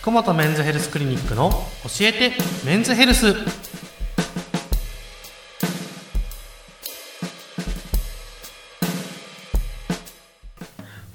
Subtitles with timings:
[0.00, 2.32] 福本メンズヘルスクリニックの教えて
[2.64, 3.34] メンズヘルス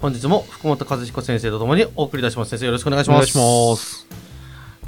[0.00, 4.06] 本日も福本和彦先生とともにお送りいたします先生よろしくお願いしますお願いします。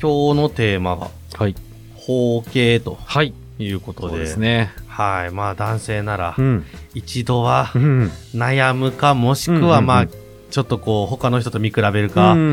[0.00, 1.08] 今日のテーマが
[1.38, 1.54] はい。
[1.94, 3.32] 包茎とはい。
[3.58, 4.74] いうことでですね。
[4.86, 6.66] はいまあ男性ならうん。
[6.92, 8.10] 一度はうん。
[8.34, 10.06] 悩むかもしくはうんうんうんまあ
[10.50, 12.44] ちょっとこう他の人と見比べるうんかうんう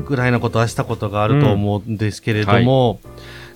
[0.00, 0.04] ん。
[0.04, 3.00] ぐらいのことはしたことがあると思うんですけれども、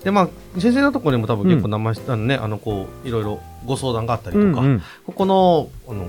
[0.02, 0.28] でまあ
[0.60, 6.08] 先生のところにも多分結構生し、あのねあのこういろいろご相談があったりとか、うんうんここのあの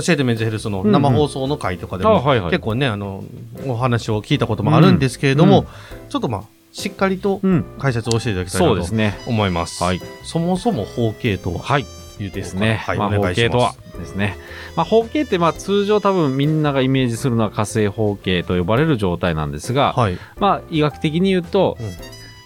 [0.00, 3.24] 教えてメンズヘルスの生放送の回とかでも、あはいはい結構ねあの
[3.66, 5.66] お話を聞いたこともあるんですけれども、うん
[6.08, 7.64] ちょっとまあしっかりとうん。
[7.78, 9.18] 解説をしていただきたいなとそうですね。
[9.26, 9.82] 思います。
[9.82, 10.00] はい。
[10.22, 11.58] そもそも包茎とは？
[11.58, 11.86] はい。
[12.18, 12.76] ですね。
[12.84, 14.36] はいまあ、お願いします包茎とはですね。
[14.76, 20.18] まあ、包茎って、まあ、通常多分みんながイメージするのは火星包茎と呼ばれる状態なんですが、はい。
[20.38, 21.86] まあ、医学的に言うと、うん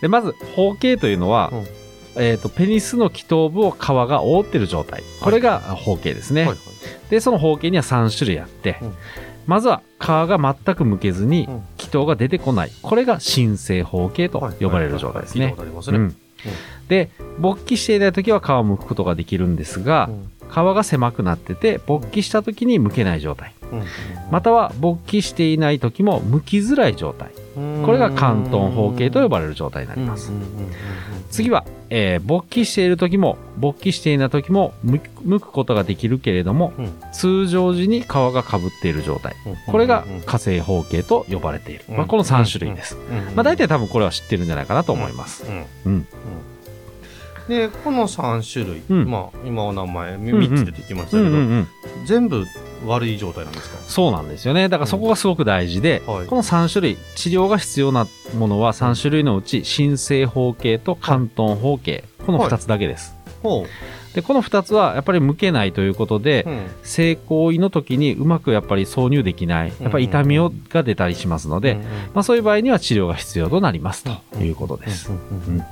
[0.02, 1.66] でまず、包茎というのは、うん
[2.16, 5.02] えっ、と、ペニスの気頭部を皮が覆ってる状態。
[5.20, 6.46] これが包茎ですね。
[6.46, 6.56] はい
[7.08, 8.94] で、その包茎には3種類あって、うん
[9.46, 12.70] まずは皮が全く剥けずにうん気頭が出てこない。
[12.80, 15.56] これが新生包茎とはい呼ばれる状態ですね聞いたこ。
[15.56, 15.98] とありますね。
[15.98, 16.16] うん
[16.92, 20.10] で、勃起していない時は皮を剥くことができるんですが、
[20.50, 23.54] 皮が狭くなってて、勃起した時に剥けない状態。
[23.72, 23.82] うん
[24.30, 27.30] または勃起していない時も剥きづらい状態。
[27.56, 30.30] うんこれが関東包茎と呼ばれる状態になります。
[31.30, 39.34] 次は、えー勃起している時も、勃起していない時も剥くことができるけれども、うん通常時に皮が被っている状態。
[39.66, 41.84] これが火星包茎と呼ばれている。
[41.88, 42.98] まあ、この3種類です。
[43.34, 45.46] まあ、大体多分これは知ってるんじゃないかなと思います。
[45.46, 46.06] うんうん
[47.48, 49.10] でこの3種類、うん。
[49.10, 51.68] まあ今お名前んうん3つ出てきましたけど、うんうんうん。
[52.06, 52.44] 全部
[52.86, 53.78] 悪い状態なんですか？
[53.88, 54.68] そうなんですよね。
[54.68, 56.26] だからそこがすごく大事で、はい。
[56.26, 63.14] この3種類、治療が必要なものは3種類のうち、新生包茎と関東包茎、この2つだけです。
[63.42, 63.66] ほ
[64.14, 66.66] で、この2つはやっぱり向けないということでう、、うん。
[66.82, 71.84] 性行為の時にうまくやっぱり挿入できない、やっぱり痛みをが出たりしますので、うんうん。
[71.86, 75.10] まあそういう場合には治療が必要となりますということです。
[75.10, 75.64] うんうんうんうん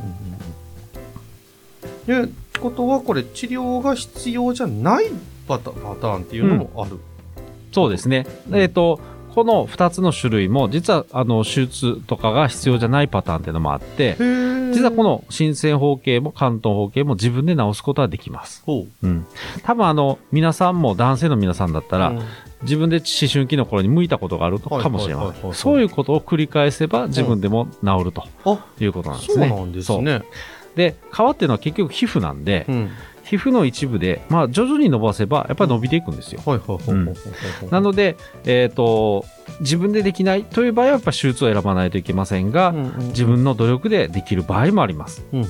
[2.06, 2.28] で
[2.60, 5.06] ことはこれ治療が必要じゃない
[5.48, 6.98] パターンっていうのもある、
[7.72, 8.26] そうですね。
[8.52, 9.00] えっ、と、
[9.34, 14.16] この2つの種類も、実は、あの、手術とかが必要じゃないパターンっていうのもあって、
[14.72, 18.62] 実はこの新生包茎も関東包茎も自分で治すことはできます。
[18.66, 19.26] ほううん。
[19.62, 22.20] 多分あの、皆さんも男性の皆さんだったら、うん
[22.62, 25.54] 自分で思春期の頃に向いたことがあるかもしれません。
[25.54, 29.48] そういうことを繰り返せば自分でも治るとあいうことなんでそうすね。
[29.48, 30.22] なんですそうね
[30.76, 32.90] で、皮っていうのは結局皮膚なんで、うん。
[33.30, 36.42] 皮膚の一部で、まあ徐々に伸ばせばやっぱり伸びていくんですよ。
[37.70, 39.24] なので、えっ、と、
[39.60, 43.06] 自分でできないという場合はやっぱり手術を選ばないといけませんが、うんうんうん。
[43.08, 45.24] 自分の努力でできる場合もあります。
[45.32, 45.46] うんうん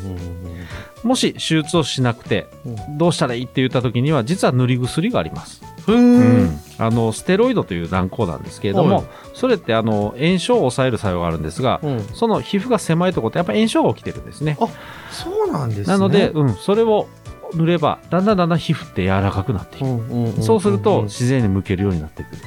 [1.03, 2.99] もし手術をしなくてうん。
[2.99, 6.19] どうしたらいいって言った時には実は塗り薬があります、うん。
[6.19, 6.61] うん。
[6.77, 9.05] あのステロイドという軟膏なんですけれども、はい。
[9.33, 12.05] それってあの炎症を抑える作用があるんですが、うん。
[12.09, 14.59] その皮膚が狭いところってやっぱり炎症が起きてるんですね。
[14.61, 14.69] あ
[15.11, 15.87] そうなんですね。
[15.87, 17.09] なので、うん、それを
[17.55, 22.43] 塗ればだんだんだんだん皮膚って柔らかくなっていく、そうすると自然に向けるようになってくる。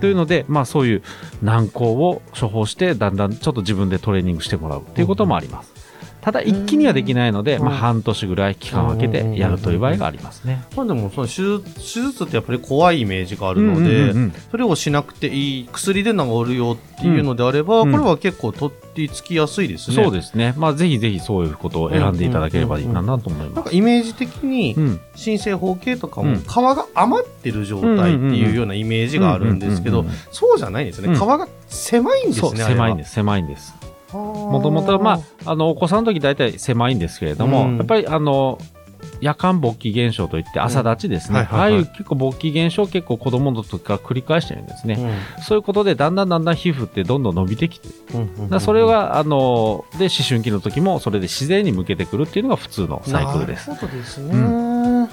[0.00, 1.02] というので、まあそういう
[1.42, 5.81] 軟膏を処方して、だんだんちょっと自分でトレーニングしてもらうということもあります。
[6.22, 10.64] ただ一気にはできないので、うんまあ半年ぐらい期間を空けてやるという場合がありますね。
[10.76, 19.96] まあでもその手術手術ってやっぱり怖いイメージがあるので、うんうんうんそれをしなくていい薬で治るよっていうのであれば、うんこれは結構取り付きやすいですね。
[19.96, 20.54] そうですね。
[20.56, 23.70] まあぜひぜひそういうことを選んでいただければいいかなと思いなんます。
[23.70, 25.00] かイメージ的にうん。
[25.14, 33.14] 新生包茎とかうんも皮が余ってる状態っていうようなイメージがあるんですけどそうじゃないんですね、うん皮が狭いんですそう、ね狭いんですす。
[33.14, 33.74] 狭いんです。
[34.12, 38.58] ももともとはまあ、あの、お子さんの時大体狭いんですけれども、うんやっぱりあの、
[39.20, 41.40] 夜間勃起現象といって朝立ちですね。
[41.40, 44.98] うんはいはいはいああいう結構勃起現象を結構子供の時から繰り返してるんですね。
[45.40, 53.70] そういうことでだんだんだんだん皮膚ってどんどん伸びてきて、だからそれが、あの、で、思春期の時もそれで自然に向けてくるっていうのが普通のサイクルです。
[53.70, 55.08] なるほどですね。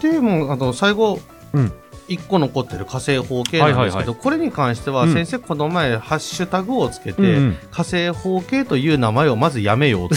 [0.00, 1.18] でもあの最後、
[1.52, 1.72] うん
[2.08, 7.22] 一個残ってる火星包茎なんですけど、これに関してはうん先生この前ハッシュタグをつけて、
[7.70, 10.14] 火星包茎という名前をまずやめようと。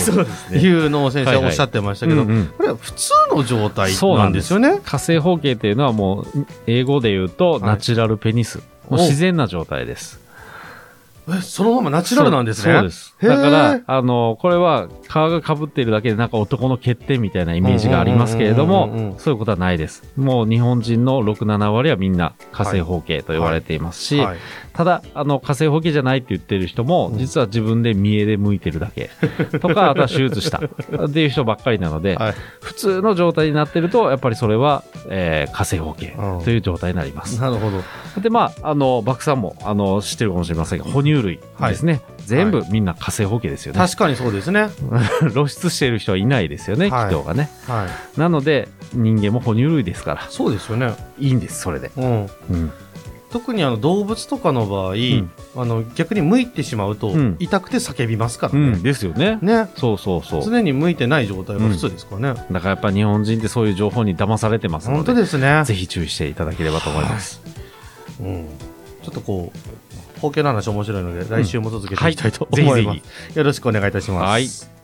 [0.57, 2.31] いうのを先生おっしゃってましたけど、こ
[2.63, 4.79] れは普通の状態なんですよね。
[4.83, 8.59] 火星包茎っていうのはもう、英語で言うと、いナチュラルペニス。
[8.89, 10.26] 自然な状態です。
[11.29, 12.73] え、そのままナチュラルなんですね。
[12.73, 13.15] そうです。
[13.21, 20.03] だから、あの、これは皮がかぶっているだけでなんか男の欠点みたいなイメージがありますけれども、そういうことはないです。
[20.15, 24.37] もう日本人の6、7割はみんな火星方形と言われていますし、はいはい、
[24.73, 29.09] ただ、あの、火星方形じゃないって言ってる人も、実は自分で見栄で向いてるだけ
[29.59, 36.15] とか、あとは手術したっていう人ばっかりなので、はい、普通の状態になってると、やっぱりそれは、えー、火星方形
[36.45, 37.41] という状態になります。
[37.41, 37.81] なるほど。
[38.21, 41.93] で、まあ、あの、バクさんも、あの、知ってるかもしれませんが、哺乳類ですね。
[41.93, 43.79] はい、全部みんな火星保形ですよね。
[43.79, 44.69] 確かにそうですね。
[45.33, 47.49] 露出している人はいないですよね、はい、がね。
[47.67, 50.27] はい、なので、人間も哺乳類ですから。
[50.29, 50.93] そうですよね。
[51.19, 51.91] いいんです、それで。
[51.97, 52.29] うん。
[52.49, 52.71] うん。
[53.29, 59.37] 特にあの動物とかの場合、うん、あの逆に向いてしまうと、痛くて叫びますからね、うん、ですよね。
[59.41, 59.69] ね。
[59.75, 60.43] そうそうそう。
[60.43, 65.63] 常に向いてない状態が普通ですからね、だからやっぱ日本人ってそういう情報に騙されてますので本当ですね。
[65.65, 67.41] ぜひ注意していただければと思います、
[68.21, 68.47] はい、うん。
[69.03, 69.86] ちょっとこう、
[70.19, 72.79] 包茎の話面白いので、来週も続けていきたいと思います。
[72.79, 74.23] うんはい、ぜひぜひよろしくお願いいたします。
[74.23, 74.76] はい